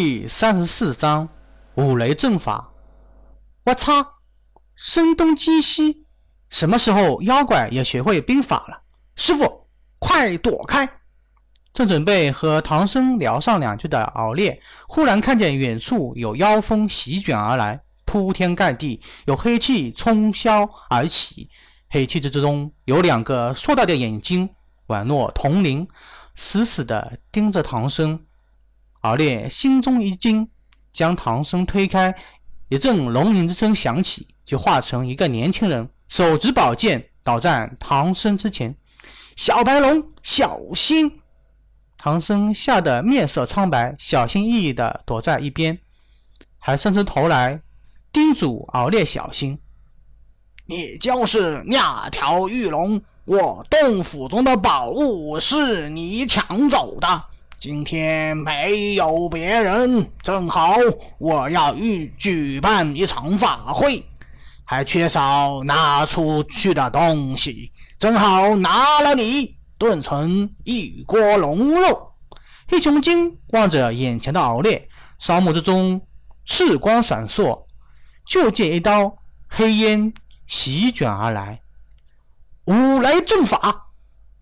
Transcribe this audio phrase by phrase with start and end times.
[0.00, 1.28] 第三十四章
[1.74, 2.70] 五雷阵法。
[3.64, 4.20] 我操！
[4.76, 6.06] 声东击西，
[6.50, 8.82] 什么时候妖怪也学会兵法了？
[9.16, 9.66] 师傅，
[9.98, 10.88] 快躲开！
[11.74, 21.50] 正准备和唐僧聊上两句的敖烈，忽然看见远处有妖风席卷而来，铺天盖地，有黑气冲霄而起。
[21.90, 24.48] 黑气之中有两个硕大的眼睛，
[24.86, 25.88] 宛若铜铃，
[26.36, 28.27] 死死地盯着唐僧。
[29.08, 30.46] 敖烈心中一惊，
[30.92, 32.14] 将唐僧推开，
[32.68, 38.76] 一阵龙吟之声响起，就化成一个年轻人，手执宝剑倒在唐僧之前。
[39.34, 41.22] 小白龙，小心！
[41.96, 45.78] 唐僧吓得面色苍白，小心翼翼地躲在一边，
[46.58, 47.62] 还伸出头来
[48.12, 49.58] 叮嘱敖烈小心。
[50.66, 57.24] 你就是那条玉龙，我洞府中的宝物是你抢走的。
[57.60, 60.76] 今天没有别人，正好
[61.18, 64.04] 我要举举办一场法会，
[64.64, 72.12] 还缺少拿出去的东西，正好拿了你炖成一锅龙肉。
[72.68, 74.88] 黑熊精望着眼前的敖烈，
[75.18, 76.00] 双目之中
[76.44, 77.66] 赤光闪烁，
[78.24, 79.16] 就见一刀
[79.48, 80.12] 黑烟
[80.46, 81.60] 席卷而来，
[82.66, 83.86] 五雷阵法。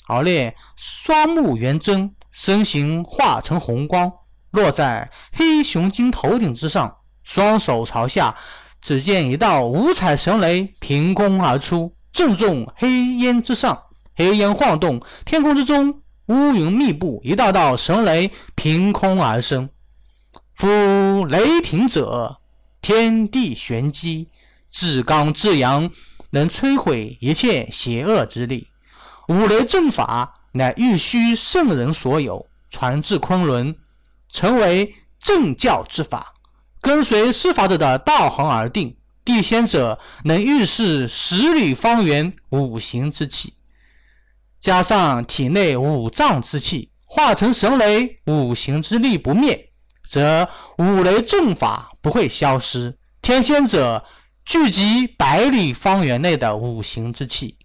[0.09, 2.13] 敖烈双目圆睁。
[2.37, 4.13] 身形化成红光，
[4.51, 8.37] 落在黑熊精头顶之上，双手朝下，
[8.83, 13.85] 只见一道五彩神雷凭空而出，正中黑烟之上。
[14.15, 19.71] 黑烟晃动，天空之中乌云密布，一道道神雷凭空而生。
[20.55, 22.39] 夫雷霆者，
[22.83, 24.29] 天地玄机，
[24.71, 25.91] 至刚至阳，
[26.31, 28.69] 能摧毁一切邪恶之力。
[29.29, 30.35] 五雷阵法。
[30.57, 33.77] 乃玉虚圣人所有，传至昆仑，
[34.31, 36.35] 成为正教之法。
[36.81, 38.97] 跟随施法者的道行而定。
[39.25, 43.55] 地仙者能预示十里方圆五行之气，
[44.61, 49.73] 加上体内五脏之气，化成神雷，五行之力不灭，
[50.09, 52.97] 则五雷阵法不会消失。
[53.21, 54.05] 天仙者
[54.45, 57.56] 聚集百里方圆内的五行之气。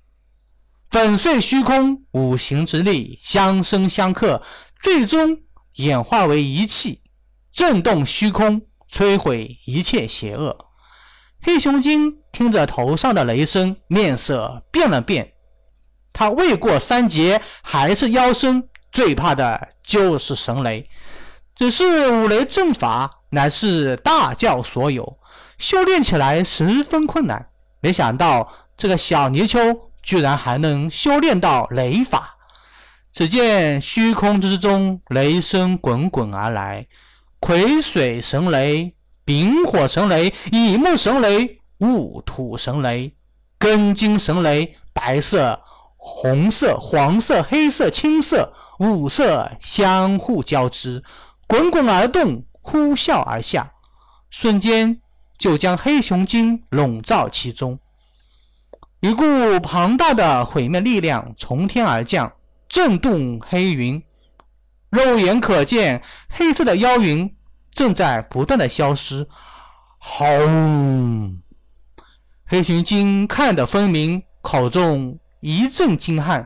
[0.91, 4.43] 粉碎虚空，五行之力相生相克，
[4.83, 5.37] 最终
[5.75, 7.01] 演化为一气，
[7.53, 10.65] 震动虚空，摧毁一切邪恶。
[11.41, 15.31] 黑熊精听着头上的雷声，面色变了变。
[16.11, 20.89] 他未过三劫，还是妖身，最怕的就是神雷。
[21.55, 25.17] 只是五雷阵法乃是大教所有，
[25.57, 27.47] 修炼起来十分困难。
[27.79, 29.90] 没想到这个小泥鳅。
[30.01, 32.37] 居然还能修炼到雷法！
[33.13, 36.87] 只见虚空之中雷声滚滚而来，
[37.39, 38.93] 癸水神雷、
[39.25, 43.13] 丙火神雷、乙木神雷、戊土神雷、
[43.59, 45.61] 庚金神雷，白色、
[45.97, 51.03] 红色、黄色、黑色、青色五色相互交织，
[51.47, 53.73] 滚滚而动，呼啸而下，
[54.29, 55.01] 瞬间
[55.37, 57.77] 就将黑熊精笼罩其中。
[59.01, 59.23] 一股
[59.63, 62.31] 庞大的毁灭力量从天而降，
[62.69, 64.03] 震动黑云。
[64.91, 67.35] 肉眼可见，黑色的妖云
[67.71, 69.27] 正在不断的消失。
[69.97, 71.41] 轰！
[72.45, 76.45] 黑熊精看得分明，口中一阵惊骇，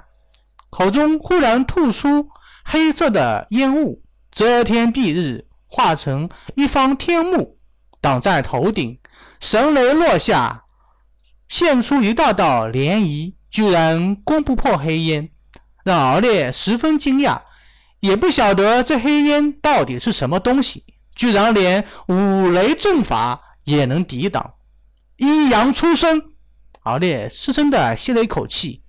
[0.70, 2.30] 口中忽然吐出
[2.64, 4.02] 黑色的烟雾，
[4.32, 7.58] 遮天蔽日，化成一方天幕，
[8.00, 8.98] 挡在头顶。
[9.42, 10.62] 神雷落下。
[11.56, 15.30] 现出一道道涟漪，居然攻不破黑烟，
[15.86, 17.44] 让敖烈十分惊讶，
[18.02, 20.84] 也不晓得这黑烟到底是什么东西，
[21.16, 24.56] 居然连五雷阵法也能抵挡。
[25.16, 26.22] 一阳出生，
[26.82, 28.84] 敖烈深深的吸了一口气，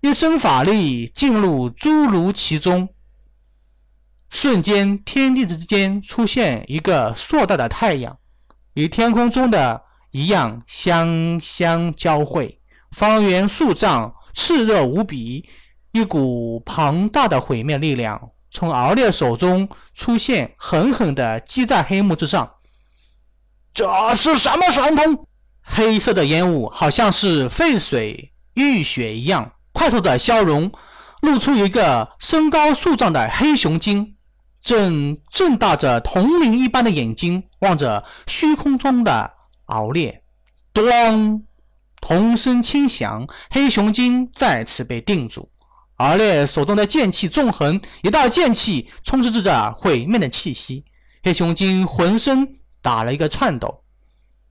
[0.00, 2.88] 一身法力进入侏儒其中，
[4.28, 8.18] 瞬间天地之间出现一个硕大的太阳，
[8.74, 9.84] 与天空中的。
[10.18, 12.60] 一样相相交汇，
[12.90, 15.48] 方圆数丈，炽热无比。
[15.92, 22.50] 一股庞大的毁灭力量从敖烈手中出现，狠狠地击在黑幕之上。
[23.72, 25.24] 这是什么神通？
[25.62, 30.70] 黑色的烟雾好像是沸水浴血一样，快速的消融，
[31.22, 34.16] 露出一个身高数丈的黑熊精，
[34.60, 39.37] 正睁大着铜铃一般的眼睛，望着虚空中的。
[39.68, 40.22] 敖烈，
[40.74, 41.44] 咚！
[42.00, 45.50] 铜声轻响，黑熊精再次被定住。
[45.96, 50.84] 敖烈手中的剑气纵横，一道剑气充斥着毁灭的气息。
[51.24, 53.82] 黑熊精浑身打了一个颤抖，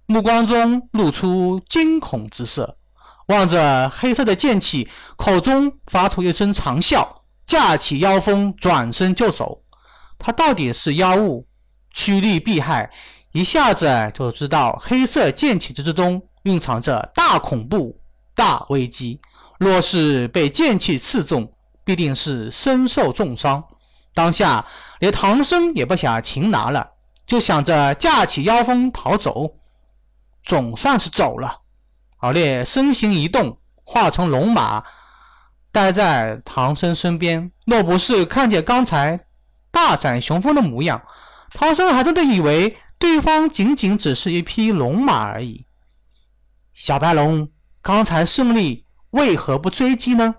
[0.07, 2.77] 目光中露出惊恐之色，
[3.27, 7.07] 望着黑色的剑气，口中发出一声长啸，
[7.47, 9.63] 架起妖风，转身就走。
[10.19, 11.47] 他到底是妖物，
[11.93, 12.91] 趋利避害，
[13.31, 17.99] 一下子就知道黑色剑气之中蕴藏着大恐怖、
[18.33, 19.19] 大危机。
[19.59, 21.51] 若是被剑气刺中，
[21.83, 23.63] 必定是身受重伤。
[24.13, 24.65] 当下
[24.99, 26.91] 连唐僧也不想擒拿了，
[27.25, 29.55] 就想着架起妖风逃走。
[30.43, 31.61] 总算是走了。
[32.17, 34.83] 敖烈身形一动，化成龙马，
[35.71, 37.51] 待在唐僧身边。
[37.65, 39.19] 若不是看见刚才
[39.69, 41.01] 大展雄风的模样，
[41.51, 45.65] 唐僧还真的以为对方仅仅只是一匹龙马而已。
[46.73, 47.49] 小白龙，
[47.81, 48.85] 刚才胜利。
[49.11, 50.35] 为何不追击呢？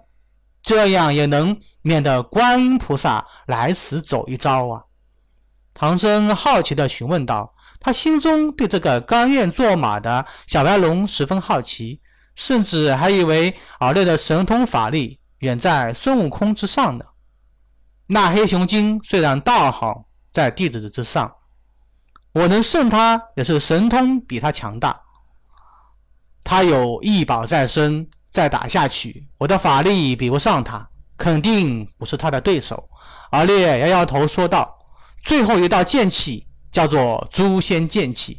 [0.62, 4.84] 这样也能免得观音菩萨来此走一遭啊！
[5.72, 7.55] 唐僧好奇地询问道。
[7.81, 12.00] 他心中对这个甘愿做马的小白龙十分好奇，
[12.34, 17.05] 甚至还以为敖烈的神通法力远在孙悟空之上呢。
[18.06, 21.32] 那黑熊精虽然道行在弟子之上，
[22.33, 25.01] 我能胜他也是神通比他强大。
[26.45, 28.09] 他有异宝在身。
[28.31, 30.87] 再打下去，我的法力比不上他，
[31.17, 32.89] 肯定不是他的对手。
[33.31, 34.79] 而烈摇摇头说道
[35.25, 38.39] ：“最后一道剑气叫做诛仙剑气，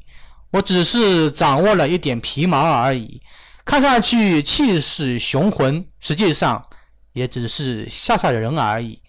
[0.52, 3.22] 我只是掌握了一点皮毛而已，
[3.66, 6.64] 看上去气势雄浑，实际上
[7.12, 9.02] 也只是吓吓人而已。”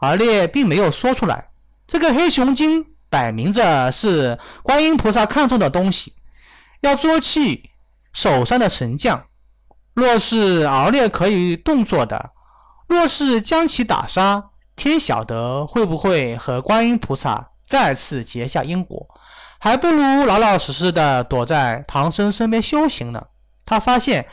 [0.00, 1.48] 而烈并没有说出来，
[1.86, 6.14] 这个黑熊精摆明着是观音菩萨看中的东西，
[6.80, 7.68] 要捉去
[8.14, 9.26] 手上的神将。
[9.92, 12.30] 若是敖烈可以动作的，
[12.88, 19.06] 若是将其打杀，天晓得会不会和观音菩萨再次结下因果？
[19.58, 23.26] 还不如老老实实的躲在唐僧身边修行呢。
[23.66, 24.26] 他发现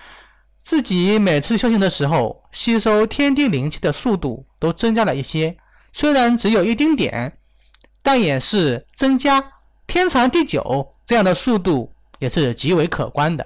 [0.64, 5.58] 自己每次修行的时候，吸收天地灵气的速度都增加了一些，
[5.92, 7.39] 虽然只有一丁点，
[8.10, 9.52] 但也是增加。
[9.86, 13.46] 天长地久，这样的速度也是极为可观的。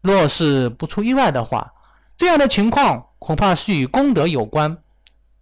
[0.00, 1.72] 若是不出意外的话，
[2.16, 4.78] 这样的情况恐怕是与功德有关。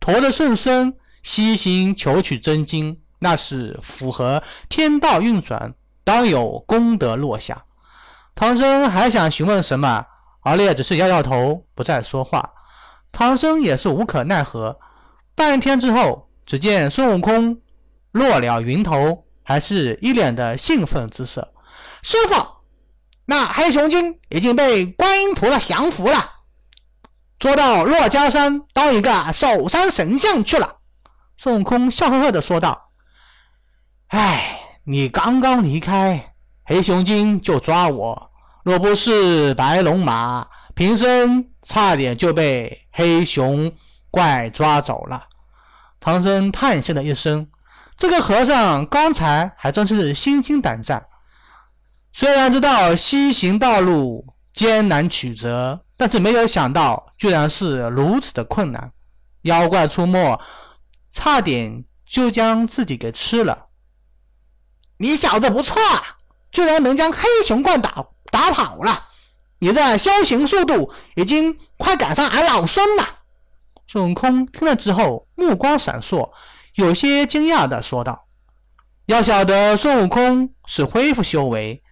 [0.00, 7.66] 驮着圣僧西行求取真经，那是符合天道运转，当有功德落下。
[8.34, 10.06] 唐僧还想询问什么，
[10.44, 12.50] 敖烈只是摇摇头，不再说话。
[13.12, 14.80] 唐僧也是无可奈何。
[15.34, 17.60] 半天之后，只见孙悟空
[18.12, 21.52] 落了云头，还是一脸的兴奋之色。
[22.02, 22.58] 师傅。
[23.30, 26.30] 那黑熊精已经被观音菩萨降服了，
[27.38, 30.78] 捉到珞珈山当一个守山神像去了。
[31.36, 32.88] 孙悟空笑呵呵地说道
[34.08, 36.32] ：“哎，你刚刚离开，
[36.64, 38.30] 黑熊精就抓我。
[38.64, 43.70] 若不是白龙马，平生差点就被黑熊
[44.10, 45.26] 怪抓走了。”
[46.00, 47.46] 唐僧叹息了一声
[47.98, 51.04] ：“这个和尚刚才还真是心惊胆战。”
[52.14, 54.24] 虽然知道西行道路
[54.54, 58.90] 艰难曲折，但是没有想到居然是如此的困难。
[59.42, 60.40] 妖怪出没，
[61.12, 63.66] 差点就将自己给吃了。
[64.96, 66.16] 你小子不错啊，
[66.50, 69.04] 居然能将黑熊怪打打跑了。
[69.60, 73.06] 你这修行速度已经快赶上俺老孙了。
[73.86, 76.30] 孙悟空听了之后，目光闪烁，
[76.78, 78.26] 有些惊讶的说道
[79.06, 81.82] ：“要晓得，孙悟空是恢复修为。”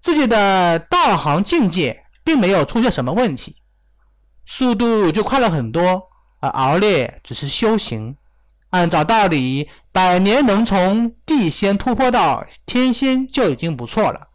[0.00, 3.56] 自己的道行境界并没有出现什么问题，
[4.46, 6.02] 速度就快了很多。
[6.40, 8.16] 而敖烈只是修行，
[8.70, 14.28] 按照道理，百年能从地仙突破到天仙就已经不错了。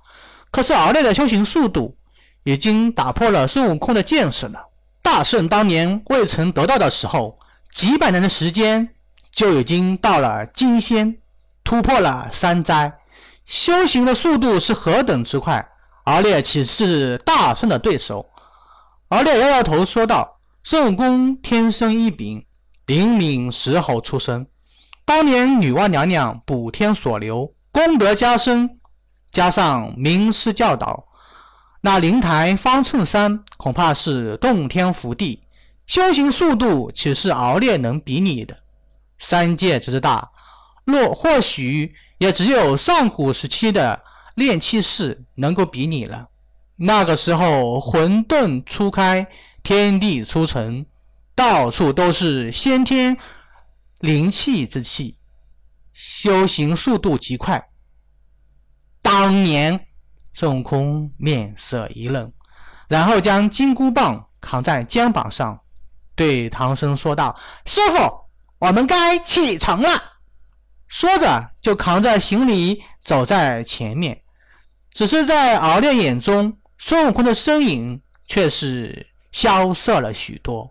[0.52, 1.98] 可是敖烈的修行速度
[2.44, 4.68] 已经打破了孙悟空的见识了。
[5.02, 7.36] 大圣当年未曾得到的时候，
[7.74, 8.88] 几百年的时间
[9.32, 11.18] 就已经到了金仙，
[11.64, 13.00] 突破了三灾。
[13.46, 15.68] 修行的速度是何等之快，
[16.06, 18.30] 敖烈岂是大圣的对手？
[19.10, 22.46] 敖烈摇摇头说道：“孙悟空天生异禀，
[22.86, 24.48] 灵敏石猴出身，
[25.04, 28.80] 当年女娲娘娘补天所留，功德加深，
[29.32, 31.06] 加上名师教导，
[31.82, 35.44] 那灵台方寸山恐怕是洞天福地。
[35.88, 38.56] 修行速度岂是敖烈能比拟的？
[39.22, 40.30] 三界之大，
[40.84, 44.00] 若或许……”也只有上古时期的
[44.36, 46.30] 炼气士能够比拟了。
[46.76, 49.26] 那个时候，混沌初开，
[49.64, 50.86] 天地初成，
[51.34, 53.18] 到处都是先天
[54.02, 55.18] 灵气之气。
[55.92, 57.70] 修行速度极快。
[59.02, 59.88] 当年，
[60.32, 62.32] 孙悟空面色一愣，
[62.88, 65.60] 然后将金箍棒扛在肩膀上，
[66.16, 67.36] 对唐僧说道
[67.66, 68.21] ：“师傅，
[68.62, 69.90] 我们该启程了。”
[70.88, 74.22] 说着，就扛着行李走在前面。
[74.94, 80.70] 只是在敖烈眼中，孙悟空的身影却是消失了许多。